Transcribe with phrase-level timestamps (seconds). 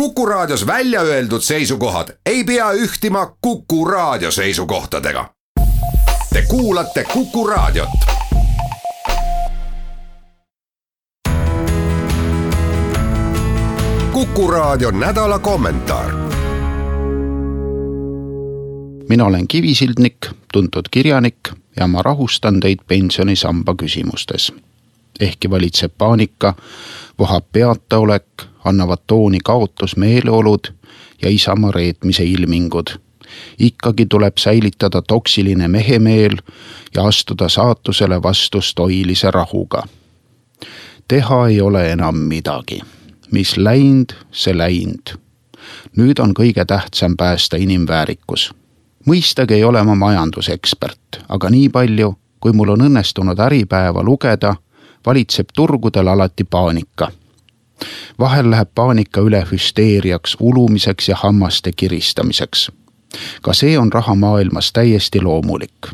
[0.00, 5.30] Kuku Raadios välja öeldud seisukohad ei pea ühtima Kuku Raadio seisukohtadega.
[6.32, 7.88] Te kuulate Kuku Raadiot.
[14.12, 16.12] kuku Raadio nädala kommentaar.
[19.08, 20.16] mina olen Kivisildnik,
[20.52, 21.38] tuntud kirjanik
[21.76, 24.52] ja ma rahustan teid pensionisamba küsimustes.
[25.20, 26.54] ehkki valitseb paanika,
[27.18, 28.26] vohab peataolek,
[28.66, 30.72] annavad tooni kaotusmeeleolud
[31.22, 32.86] ja isamaa reetmise ilmingud.
[33.58, 36.36] ikkagi tuleb säilitada toksiline mehemeel
[36.94, 39.82] ja astuda saatusele vastu stoilise rahuga.
[41.08, 42.80] teha ei ole enam midagi,
[43.30, 45.18] mis läinud, see läinud.
[45.96, 48.54] nüüd on kõige tähtsam päästa inimväärikus
[49.06, 54.54] mõistagi ei ole ma majandusekspert, aga nii palju, kui mul on õnnestunud Äripäeva lugeda,
[55.06, 57.10] valitseb turgudel alati paanika.
[58.18, 62.70] Vahel läheb paanika üle hüsteeriaks, ulumiseks ja hammaste kiristamiseks.
[63.42, 65.86] ka see on rahamaailmas täiesti loomulik.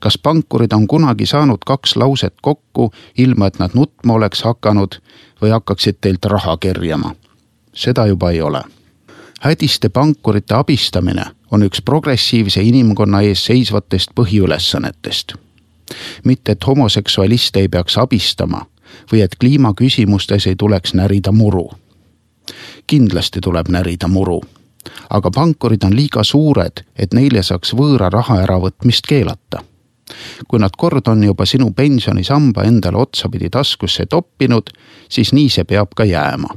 [0.00, 5.00] kas pankurid on kunagi saanud kaks lauset kokku, ilma et nad nutma oleks hakanud
[5.42, 7.14] või hakkaksid teilt raha kerjama?
[7.74, 8.62] seda juba ei ole
[9.40, 15.34] hädiste pankurite abistamine on üks progressiivse inimkonna ees seisvatest põhiülesannetest.
[16.24, 18.66] mitte, et homoseksualiste ei peaks abistama
[19.12, 21.70] või et kliimaküsimustes ei tuleks närida muru.
[22.86, 24.40] kindlasti tuleb närida muru,
[25.10, 29.62] aga pankurid on liiga suured, et neile saaks võõra raha äravõtmist keelata
[30.48, 34.70] kui nad kord on juba sinu pensionisamba endale otsapidi taskusse toppinud,
[35.10, 36.48] siis nii see peab ka jääma.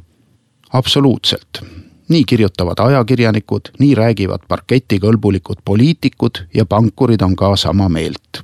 [0.73, 1.63] absoluutselt
[2.09, 8.41] nii kirjutavad ajakirjanikud, nii räägivad parketikõlbulikud poliitikud ja pankurid on ka sama meelt.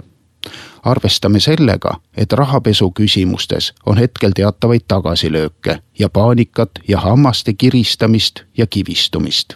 [0.86, 8.68] Arvestame sellega, et rahapesu küsimustes on hetkel teatavaid tagasilööke ja paanikat ja hammaste kiristamist ja
[8.68, 9.54] kivistumist.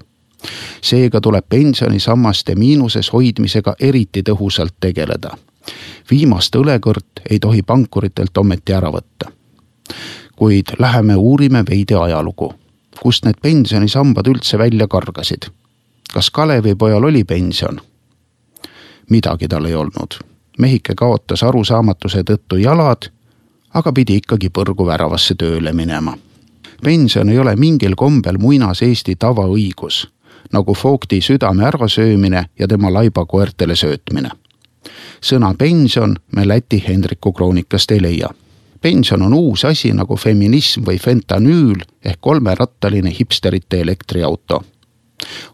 [0.81, 5.37] seega tuleb pensionisammaste miinuses hoidmisega eriti tõhusalt tegeleda.
[6.11, 9.31] viimast õlekõrt ei tohi pankuritelt ometi ära võtta.
[10.35, 12.53] kuid läheme uurime veidi ajalugu
[13.01, 15.49] kust need pensionisambad üldse välja kargasid.
[16.13, 17.81] kas Kalevipojal oli pension?
[19.09, 20.19] midagi tal ei olnud.
[20.59, 23.09] Mehike kaotas arusaamatuse tõttu jalad,
[23.73, 26.17] aga pidi ikkagi põrguväravasse tööle minema.
[26.83, 30.07] pension ei ole mingil kombel muinas Eesti tavaõigus,
[30.51, 34.29] nagu Fogdi südame ärasöömine ja tema laibakoertele söötmine.
[35.21, 38.29] sõna pension me Läti Hendriku kroonikast ei leia
[38.81, 44.63] pension on uus asi nagu feminism või fentanüül ehk kolmerattaline hipsterite elektriauto.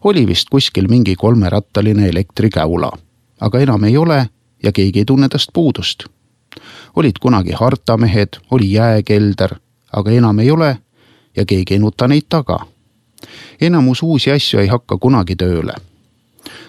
[0.04, 2.92] oli vist kuskil mingi kolmerattaline elektrikäula,
[3.40, 4.28] aga enam ei ole
[4.66, 6.04] ja keegi ei tunne tast puudust.
[6.96, 9.54] olid kunagi hartamehed, oli jääkelder,
[9.92, 10.78] aga enam ei ole
[11.36, 12.58] ja keegi ei nuta neid taga.
[13.60, 15.74] enamus uusi asju ei hakka kunagi tööle.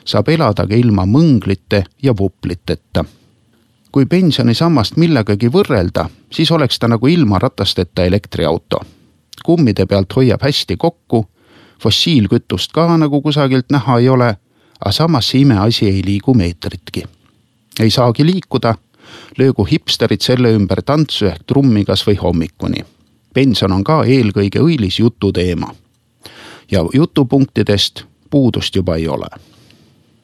[0.06, 3.06] saab elada ka ilma mõnglite ja vupliteta
[3.92, 8.82] kui pensionisammast millegagi võrrelda, siis oleks ta nagu ilma ratasteta elektriauto.
[9.46, 11.26] kummide pealt hoiab hästi kokku,
[11.82, 14.28] fossiilkütust ka nagu kusagilt näha ei ole,
[14.80, 17.04] aga samas see imeasi ei liigu meetritki.
[17.80, 18.76] Ei saagi liikuda,
[19.38, 22.86] löögu hipsterid selle ümber tantsu ehk trummi kas või hommikuni.
[23.34, 25.76] pension on ka eelkõige õilis jututeema.
[26.72, 29.28] ja jutupunktidest puudust juba ei ole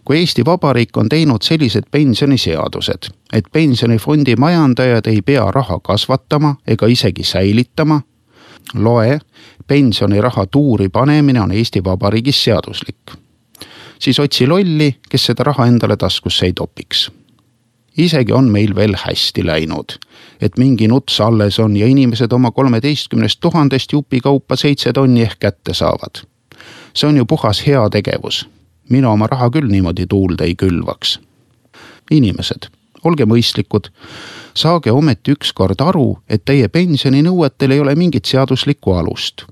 [0.05, 6.87] kui Eesti Vabariik on teinud sellised pensioniseadused, et pensionifondi majandajad ei pea raha kasvatama ega
[6.87, 8.01] isegi säilitama,
[8.73, 9.19] loe,
[9.67, 13.11] pensioniraha tuuri panemine on Eesti Vabariigis seaduslik.
[13.99, 17.11] siis otsi lolli, kes seda raha endale taskusse ei topiks.
[17.97, 19.99] Isegi on meil veel hästi läinud,
[20.41, 25.73] et mingi nuts alles on ja inimesed oma kolmeteistkümnest tuhandest jupikaupa seitse tonni ehk kätte
[25.73, 26.25] saavad.
[26.93, 28.47] see on ju puhas heategevus
[28.89, 31.19] mina oma raha küll niimoodi tuulde ei külvaks.
[32.11, 32.67] inimesed,
[33.03, 33.87] olge mõistlikud,
[34.53, 39.45] saage ometi ükskord aru, et teie pensioninõuetel ei ole mingit seaduslikku alust.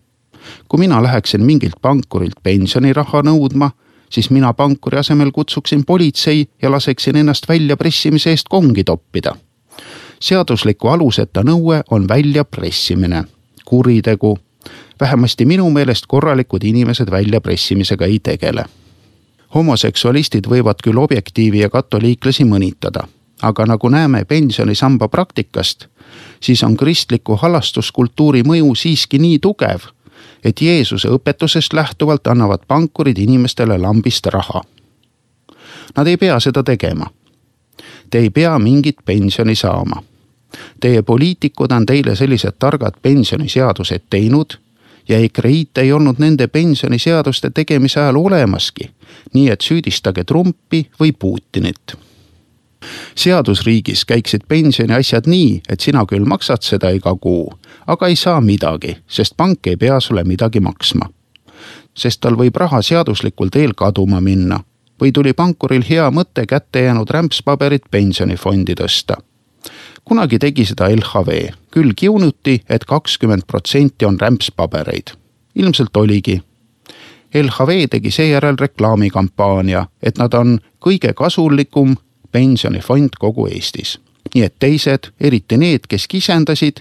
[0.68, 3.72] kui mina läheksin mingilt pankurilt pensioniraha nõudma,
[4.12, 9.36] siis mina pankuri asemel kutsuksin politsei ja laseksin ennast väljapressimise eest kongi toppida.
[10.20, 13.24] seadusliku aluseta nõue on väljapressimine,
[13.66, 14.40] kuritegu.
[15.00, 18.66] vähemasti minu meelest korralikud inimesed väljapressimisega ei tegele.
[19.56, 23.08] homoseksualistid võivad küll objektiivi ja katoliiklasi mõnitada,
[23.42, 25.86] aga nagu näeme pensionisamba praktikast,
[26.40, 29.80] siis on kristliku halastuskultuuri mõju siiski nii tugev,
[30.44, 34.62] et Jeesuse õpetusest lähtuvalt annavad pankurid inimestele lambist raha.
[35.98, 37.10] Nad ei pea seda tegema.
[38.10, 40.04] Te ei pea mingit pensioni saama.
[40.80, 44.58] Teie poliitikud on teile sellised targad pensioniseadused teinud
[45.10, 48.92] ja EKREIT ei olnud nende pensioniseaduste tegemise ajal olemaski.
[49.34, 51.96] nii et süüdistage Trumpi või Putinit.
[53.16, 57.54] Seadusriigis käiksid pensioniasjad nii, et sina küll maksad seda iga kuu,
[57.88, 61.10] aga ei saa midagi, sest pank ei pea sulle midagi maksma.
[61.94, 64.64] sest tal võib raha seaduslikul teel kaduma minna
[65.02, 69.18] või tuli pankuril hea mõte kätte jäänud rämpspaberit pensionifondi tõsta
[70.06, 71.38] kunagi tegi seda LHV,
[71.72, 75.16] küll kiunuti, et kakskümmend protsenti on rämpspabereid.
[75.56, 76.42] ilmselt oligi.
[77.34, 81.96] LHV tegi seejärel reklaamikampaania, et nad on kõige kasulikum
[82.32, 84.00] pensionifond kogu Eestis.
[84.36, 86.78] nii et teised, eriti need, kes kisendasid,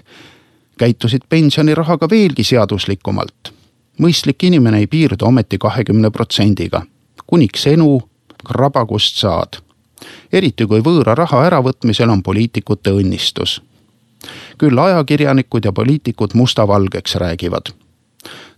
[0.77, 3.53] käitusid pensionirahaga veelgi seaduslikumalt.
[4.01, 6.81] mõistlik inimene ei piirdu ometi kahekümne protsendiga.
[7.27, 8.01] kuniks enu,
[8.45, 9.61] kraba kust saad
[10.33, 13.61] eriti kui võõra raha äravõtmisel on poliitikute õnnistus.
[14.57, 17.73] küll ajakirjanikud ja poliitikud mustavalgeks räägivad.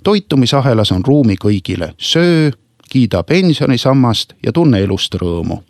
[0.03, 2.51] toitumisahelas on ruumi kõigile, söö,
[2.89, 5.63] kiida pensionisammast ja tunne elust rõõmu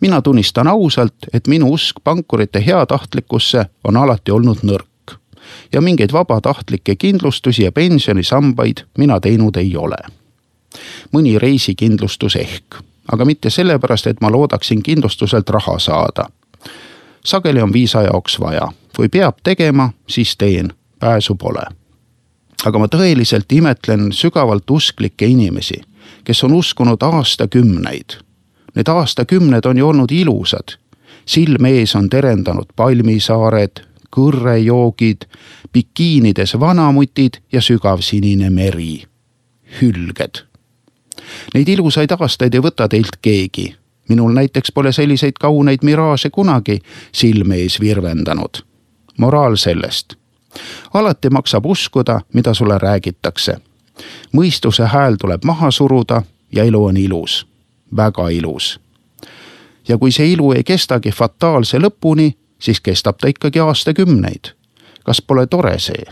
[0.00, 5.16] mina tunnistan ausalt, et minu usk pankurite heatahtlikkusse on alati olnud nõrk
[5.72, 9.96] ja mingeid vabatahtlikke kindlustusi ja pensionisambaid mina teinud ei ole.
[11.12, 16.28] mõni reisikindlustus ehk aga mitte sellepärast, et ma loodaksin kindlustuselt raha saada.
[17.24, 21.62] sageli on viisa jaoks vaja, kui peab tegema, siis teen, pääsu pole.
[22.64, 25.80] aga ma tõeliselt imetlen sügavalt usklikke inimesi,
[26.24, 28.27] kes on uskunud aastakümneid.
[28.78, 30.78] Need aastakümned on ju olnud ilusad.
[31.26, 33.82] silme ees on terendanud palmisaared,
[34.16, 35.26] kõrrejoogid,
[35.72, 39.02] bikiinides vanamutid ja sügavsinine meri.
[39.82, 40.48] hülged
[41.54, 43.74] Neid ilusaid aastaid ei võta teilt keegi.
[44.08, 46.78] minul näiteks pole selliseid kauneid miraaže kunagi
[47.12, 48.62] silme ees virvendanud.
[49.18, 50.14] moraal sellest.
[50.94, 53.56] alati maksab uskuda, mida sulle räägitakse.
[54.32, 56.22] mõistuse hääl tuleb maha suruda
[56.52, 57.46] ja elu on ilus,
[57.96, 58.80] väga ilus.
[59.88, 64.54] ja kui see ilu ei kestagi fataalse lõpuni, siis kestab ta ikkagi aastakümneid.
[65.04, 66.04] kas pole tore see?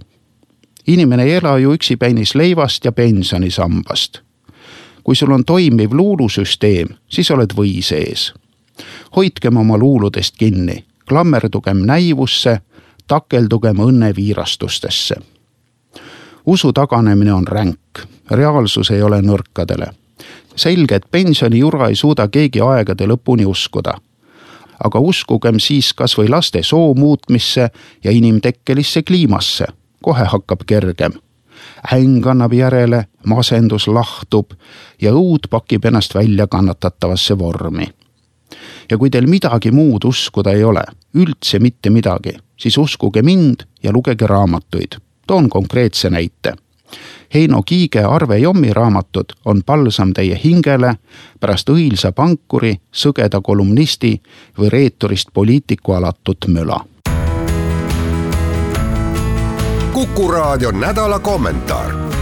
[0.87, 4.27] inimene ei ela ju üksipäinis leivast ja pensionisambast
[5.07, 8.35] kui sul on toimiv luulusüsteem, siis oled või sees.
[9.17, 12.59] hoidkem oma luuludest kinni, klammerdugem näivusse,
[13.07, 15.15] takeldugem õnneviirastustesse.
[16.47, 19.87] usu taganemine on ränk, reaalsus ei ole nõrkadele.
[20.57, 23.95] Selge, et pensionijura ei suuda keegi aegade lõpuni uskuda
[24.85, 27.71] aga uskugem siis kasvõi laste soo muutmisse
[28.05, 29.67] ja inimtekkelisse kliimasse,
[30.05, 31.17] kohe hakkab kergem
[31.93, 34.53] äng annab järele, masendus lahtub
[35.03, 37.87] ja õud pakib ennast välja kannatatavasse vormi.
[38.91, 43.93] ja kui teil midagi muud uskuda ei ole, üldse mitte midagi, siis uskuge mind ja
[43.93, 44.97] lugege raamatuid.
[45.27, 46.55] toon konkreetse näite.
[47.35, 50.95] Heino Kiige Arve Jommi raamatud on palsam teie hingele
[51.41, 54.15] pärast õilsa pankuri, sõgeda kolumnisti
[54.59, 56.81] või reeturist poliitiku alatut möla.
[59.93, 62.16] Kuku raadio nädala kommentaar